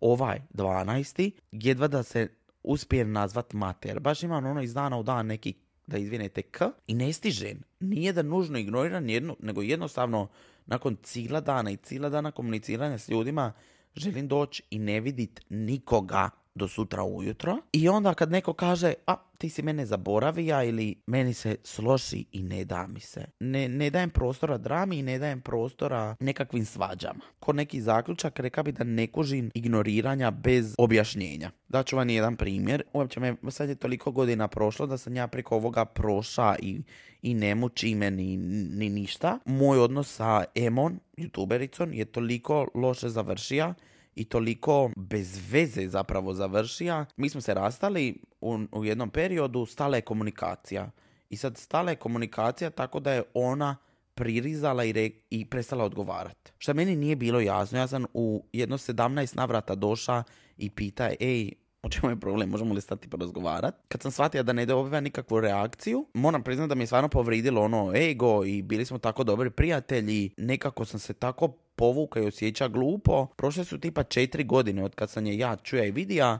ovaj 0.00 0.40
12. 0.54 1.30
jedva 1.52 1.88
da 1.88 2.02
se 2.02 2.28
uspijem 2.62 3.12
nazvat 3.12 3.52
mater. 3.52 4.00
Baš 4.00 4.22
imam 4.22 4.46
ono 4.46 4.62
iz 4.62 4.74
dana 4.74 4.98
u 4.98 5.02
dan 5.02 5.26
neki 5.26 5.54
da 5.86 5.98
izvinete 5.98 6.42
k 6.42 6.70
i 6.86 6.94
ne 6.94 7.12
stižem. 7.12 7.62
Nije 7.80 8.12
da 8.12 8.22
nužno 8.22 8.58
ignoriram 8.58 9.08
jednu, 9.08 9.36
nego 9.40 9.62
jednostavno 9.62 10.28
nakon 10.66 10.96
cijela 11.02 11.40
dana 11.40 11.70
i 11.70 11.76
cijela 11.76 12.08
dana 12.08 12.30
komuniciranja 12.30 12.98
s 12.98 13.08
ljudima 13.08 13.52
želim 13.94 14.28
doći 14.28 14.62
i 14.70 14.78
ne 14.78 15.00
vidit 15.00 15.40
nikoga 15.48 16.30
do 16.54 16.68
sutra 16.68 17.02
ujutro. 17.04 17.56
I 17.72 17.88
onda 17.88 18.14
kad 18.14 18.30
neko 18.30 18.52
kaže, 18.52 18.94
a 19.06 19.16
ti 19.38 19.48
si 19.48 19.62
mene 19.62 19.86
zaboravija 19.86 20.64
ili 20.64 21.02
meni 21.06 21.34
se 21.34 21.56
sloši 21.64 22.24
i 22.32 22.42
ne 22.42 22.64
da 22.64 22.86
mi 22.86 23.00
se. 23.00 23.24
Ne, 23.40 23.68
ne 23.68 23.90
dajem 23.90 24.10
prostora 24.10 24.58
drami 24.58 24.98
i 24.98 25.02
ne 25.02 25.18
dajem 25.18 25.40
prostora 25.40 26.16
nekakvim 26.20 26.64
svađama. 26.64 27.20
Ko 27.38 27.52
neki 27.52 27.80
zaključak 27.80 28.38
reka 28.38 28.62
bi 28.62 28.72
da 28.72 28.84
ne 28.84 29.06
kužim 29.06 29.50
ignoriranja 29.54 30.30
bez 30.30 30.74
objašnjenja. 30.78 31.50
Daću 31.68 31.96
vam 31.96 32.10
jedan 32.10 32.36
primjer. 32.36 32.82
Uopće 32.92 33.20
me 33.20 33.36
sad 33.50 33.68
je 33.68 33.74
toliko 33.74 34.10
godina 34.10 34.48
prošlo 34.48 34.86
da 34.86 34.98
sam 34.98 35.16
ja 35.16 35.26
preko 35.26 35.56
ovoga 35.56 35.84
proša 35.84 36.56
i, 36.62 36.82
i 37.22 37.34
ne 37.34 37.54
muči 37.54 37.94
me 37.94 38.10
ni, 38.10 38.36
ni 38.76 38.88
ništa. 38.88 39.38
Moj 39.44 39.78
odnos 39.78 40.14
sa 40.16 40.44
Emon, 40.54 40.98
youtubericom, 41.16 41.92
je 41.92 42.04
toliko 42.04 42.66
loše 42.74 43.08
završio 43.08 43.74
i 44.14 44.24
toliko 44.24 44.90
bez 44.96 45.52
veze 45.52 45.88
zapravo 45.88 46.34
završija. 46.34 47.06
Mi 47.16 47.28
smo 47.28 47.40
se 47.40 47.54
rastali 47.54 48.22
u, 48.40 48.58
u 48.72 48.84
jednom 48.84 49.10
periodu, 49.10 49.66
stala 49.66 49.96
je 49.96 50.02
komunikacija. 50.02 50.90
I 51.30 51.36
sad 51.36 51.58
stala 51.58 51.90
je 51.90 51.96
komunikacija 51.96 52.70
tako 52.70 53.00
da 53.00 53.12
je 53.12 53.22
ona 53.34 53.76
pririzala 54.14 54.84
i, 54.84 55.12
i 55.30 55.44
prestala 55.44 55.84
odgovarati. 55.84 56.52
Što 56.58 56.74
meni 56.74 56.96
nije 56.96 57.16
bilo 57.16 57.40
jasno, 57.40 57.78
ja 57.78 57.86
sam 57.86 58.04
u 58.14 58.44
jedno 58.52 58.78
17 58.78 59.36
navrata 59.36 59.74
došla 59.74 60.22
i 60.56 60.70
pita, 60.70 61.10
ej, 61.20 61.52
o 61.82 61.88
čemu 61.88 62.10
je 62.10 62.20
problem, 62.20 62.50
možemo 62.50 62.74
li 62.74 62.80
stati 62.80 63.08
porazgovarati? 63.08 63.78
Kad 63.88 64.02
sam 64.02 64.10
shvatio 64.10 64.42
da 64.42 64.52
ne 64.52 64.66
dobiva 64.66 65.00
nikakvu 65.00 65.40
reakciju, 65.40 66.06
moram 66.14 66.42
priznati 66.42 66.68
da 66.68 66.74
mi 66.74 66.82
je 66.82 66.86
stvarno 66.86 67.08
povridilo 67.08 67.62
ono 67.62 67.92
ego 67.96 68.44
i 68.44 68.62
bili 68.62 68.84
smo 68.84 68.98
tako 68.98 69.24
dobri 69.24 69.50
prijatelji, 69.50 70.30
nekako 70.36 70.84
sam 70.84 71.00
se 71.00 71.14
tako 71.14 71.48
povuka 71.80 72.20
i 72.20 72.26
osjeća 72.26 72.68
glupo. 72.68 73.26
Prošle 73.26 73.64
su 73.64 73.78
tipa 73.78 74.02
četiri 74.02 74.44
godine 74.44 74.84
od 74.84 74.94
kad 74.94 75.10
sam 75.10 75.26
je 75.26 75.38
ja 75.38 75.56
čuja 75.56 75.84
i 75.84 75.90
vidija, 75.90 76.38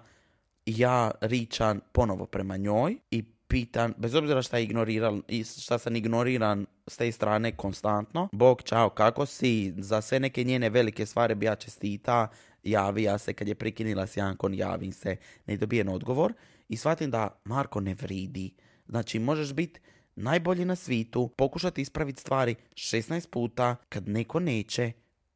ja 0.66 1.10
ričan 1.20 1.80
ponovo 1.92 2.26
prema 2.26 2.56
njoj 2.56 2.96
i 3.10 3.22
pitan, 3.48 3.94
bez 3.96 4.14
obzira 4.14 4.42
šta, 4.42 4.58
ignoriral, 4.58 5.20
šta 5.62 5.78
sam 5.78 5.96
ignoriran 5.96 6.66
s 6.86 6.96
te 6.96 7.12
strane 7.12 7.56
konstantno, 7.56 8.28
Bog, 8.32 8.62
čao, 8.62 8.90
kako 8.90 9.26
si, 9.26 9.74
za 9.78 10.00
sve 10.00 10.20
neke 10.20 10.44
njene 10.44 10.70
velike 10.70 11.06
stvari 11.06 11.34
bi 11.34 11.46
ja 11.46 11.54
čestita, 11.54 12.28
javija 12.62 13.18
se, 13.18 13.32
kad 13.32 13.48
je 13.48 13.54
prikinila 13.54 14.06
s 14.06 14.16
Jankon, 14.16 14.54
javim 14.54 14.92
se, 14.92 15.16
ne 15.46 15.56
dobijen 15.56 15.88
odgovor 15.88 16.32
i 16.68 16.76
shvatim 16.76 17.10
da 17.10 17.40
Marko 17.44 17.80
ne 17.80 17.94
vridi. 17.94 18.54
Znači, 18.88 19.18
možeš 19.18 19.52
biti 19.52 19.80
najbolji 20.16 20.64
na 20.64 20.76
svitu, 20.76 21.28
pokušati 21.28 21.82
ispraviti 21.82 22.20
stvari 22.20 22.54
16 22.74 23.28
puta, 23.30 23.76
kad 23.88 24.08
neko 24.08 24.40
neće, 24.40 24.92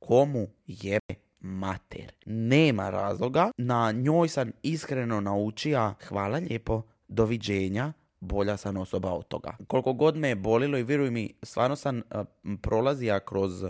komu 0.06 0.46
jebe 0.66 1.14
mater. 1.40 2.12
Nema 2.26 2.90
razloga, 2.90 3.50
na 3.56 3.92
njoj 3.92 4.28
sam 4.28 4.50
iskreno 4.62 5.20
naučio, 5.20 5.94
hvala 6.08 6.38
lijepo, 6.38 6.82
doviđenja, 7.08 7.92
bolja 8.20 8.56
sam 8.56 8.76
osoba 8.76 9.12
od 9.12 9.28
toga. 9.28 9.56
Koliko 9.66 9.92
god 9.92 10.16
me 10.16 10.28
je 10.28 10.36
bolilo 10.36 10.78
i 10.78 10.82
vjeruj 10.82 11.10
mi, 11.10 11.34
stvarno 11.42 11.76
sam 11.76 12.02
prolazija 12.62 13.20
kroz 13.20 13.64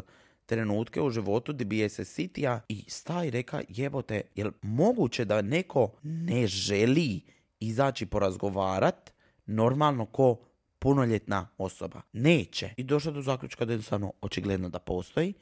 trenutke 0.46 1.02
u 1.02 1.10
životu 1.10 1.52
gdje 1.52 1.64
bi 1.64 1.88
se 1.88 2.04
sitija 2.04 2.60
i 2.68 2.84
sta 2.88 3.24
i 3.24 3.30
reka 3.30 3.62
jebote, 3.68 4.20
jel 4.34 4.50
moguće 4.62 5.24
da 5.24 5.42
neko 5.42 5.92
ne 6.02 6.46
želi 6.46 7.20
izaći 7.60 8.06
porazgovarat 8.06 9.12
normalno 9.46 10.06
ko 10.06 10.36
punoljetna 10.78 11.48
osoba. 11.58 12.00
Neće. 12.12 12.74
I 12.76 12.82
došao 12.82 13.12
do 13.12 13.22
zaključka 13.22 13.64
da 13.64 13.72
je 13.72 13.74
jednostavno 13.74 14.12
očigledno 14.20 14.68
da 14.68 14.78
postoji, 14.78 15.34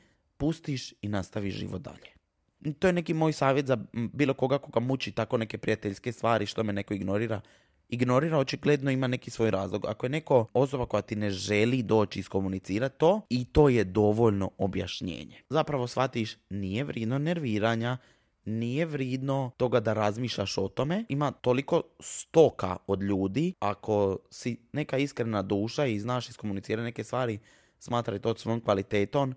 pustiš 0.43 0.95
i 1.03 1.09
nastaviš 1.09 1.55
život 1.55 1.83
dalje. 1.83 2.11
To 2.79 2.87
je 2.87 2.93
neki 2.93 3.15
moj 3.15 3.33
savjet 3.33 3.67
za 3.67 3.77
bilo 3.93 4.35
koga 4.35 4.59
koga 4.59 4.81
muči 4.81 5.13
tako 5.13 5.37
neke 5.37 5.59
prijateljske 5.59 6.13
stvari 6.13 6.47
što 6.47 6.63
me 6.63 6.73
neko 6.73 6.95
ignorira. 6.95 7.41
Ignorira 7.89 8.39
očigledno 8.39 8.91
ima 8.91 9.07
neki 9.07 9.31
svoj 9.31 9.51
razlog. 9.51 9.87
Ako 9.87 10.07
je 10.07 10.11
neko 10.11 10.47
osoba 10.55 10.87
koja 10.87 11.03
ti 11.03 11.17
ne 11.17 11.31
želi 11.31 11.83
doći 11.83 12.21
iskomunicirati 12.21 12.99
to 12.99 13.21
i 13.31 13.45
to 13.45 13.69
je 13.69 13.85
dovoljno 13.85 14.51
objašnjenje. 14.59 15.43
Zapravo 15.49 15.87
shvatiš 15.87 16.37
nije 16.51 16.85
vridno 16.85 17.19
nerviranja, 17.19 17.99
nije 18.45 18.87
vridno 18.87 19.51
toga 19.57 19.81
da 19.81 19.93
razmišljaš 19.93 20.59
o 20.59 20.69
tome. 20.69 21.05
Ima 21.09 21.31
toliko 21.31 21.83
stoka 22.01 22.77
od 22.87 23.03
ljudi. 23.03 23.55
Ako 23.61 24.19
si 24.31 24.57
neka 24.73 24.99
iskrena 24.99 25.43
duša 25.43 25.87
i 25.87 26.01
znaš 26.01 26.29
iskomunicirati 26.29 26.85
neke 26.85 27.05
stvari, 27.05 27.39
smatraj 27.79 28.19
to 28.19 28.35
svom 28.37 28.61
kvalitetom 28.61 29.35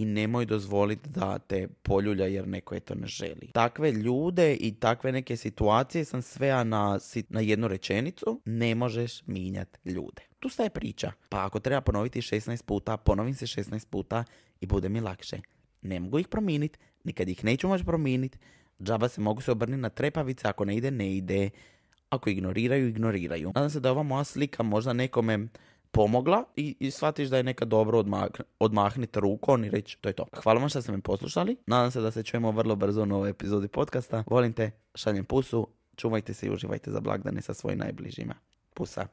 i 0.00 0.04
nemoj 0.04 0.46
dozvoliti 0.46 1.08
da 1.08 1.38
te 1.38 1.68
poljulja 1.82 2.26
jer 2.26 2.48
neko 2.48 2.74
je 2.74 2.80
to 2.80 2.94
ne 2.94 3.06
želi. 3.06 3.50
Takve 3.52 3.92
ljude 3.92 4.54
i 4.54 4.74
takve 4.74 5.12
neke 5.12 5.36
situacije 5.36 6.04
sam 6.04 6.22
svea 6.22 6.64
na, 6.64 6.98
na 7.28 7.40
jednu 7.40 7.68
rečenicu, 7.68 8.40
ne 8.44 8.74
možeš 8.74 9.26
minjati 9.26 9.78
ljude. 9.84 10.22
Tu 10.38 10.48
staje 10.48 10.70
priča. 10.70 11.12
Pa 11.28 11.46
ako 11.46 11.60
treba 11.60 11.80
ponoviti 11.80 12.20
16 12.20 12.64
puta, 12.64 12.96
ponovim 12.96 13.34
se 13.34 13.46
16 13.46 13.86
puta 13.86 14.24
i 14.60 14.66
bude 14.66 14.88
mi 14.88 15.00
lakše. 15.00 15.40
Ne 15.82 16.00
mogu 16.00 16.18
ih 16.18 16.28
promijeniti, 16.28 16.78
nikad 17.04 17.28
ih 17.28 17.44
neću 17.44 17.68
moći 17.68 17.84
promijeniti. 17.84 18.38
Džaba 18.82 19.08
se 19.08 19.20
mogu 19.20 19.40
se 19.40 19.52
obrniti 19.52 19.80
na 19.80 19.88
trepavice, 19.88 20.48
ako 20.48 20.64
ne 20.64 20.76
ide, 20.76 20.90
ne 20.90 21.16
ide. 21.16 21.50
Ako 22.10 22.30
ignoriraju, 22.30 22.88
ignoriraju. 22.88 23.52
Nadam 23.54 23.70
se 23.70 23.80
da 23.80 23.90
ova 23.90 24.02
moja 24.02 24.24
slika 24.24 24.62
možda 24.62 24.92
nekome 24.92 25.48
pomogla 25.90 26.44
i, 26.56 26.76
i 26.80 26.90
shvatiš 26.90 27.28
da 27.28 27.36
je 27.36 27.42
neka 27.42 27.64
dobro 27.64 27.98
odmah, 27.98 28.28
odmahniti 28.58 29.20
rukom 29.20 29.64
i 29.64 29.70
reći 29.70 29.98
to 30.00 30.08
je 30.08 30.12
to. 30.12 30.26
Hvala 30.42 30.60
vam 30.60 30.68
što 30.68 30.82
ste 30.82 30.92
me 30.92 31.00
poslušali. 31.00 31.56
Nadam 31.66 31.90
se 31.90 32.00
da 32.00 32.10
se 32.10 32.22
čujemo 32.22 32.50
vrlo 32.50 32.76
brzo 32.76 33.02
u 33.02 33.06
novoj 33.06 33.30
epizodi 33.30 33.68
podcasta. 33.68 34.24
Volim 34.26 34.52
te, 34.52 34.70
šaljem 34.94 35.24
pusu, 35.24 35.68
čuvajte 35.96 36.34
se 36.34 36.46
i 36.46 36.50
uživajte 36.50 36.90
za 36.90 37.00
blagdane 37.00 37.42
sa 37.42 37.54
svojim 37.54 37.78
najbližima. 37.78 38.34
Pusa. 38.74 39.06